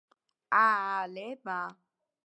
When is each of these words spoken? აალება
აალება 0.61 1.59